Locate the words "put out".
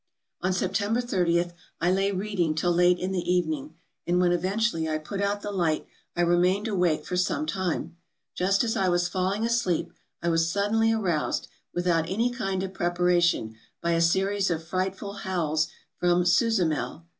4.97-5.43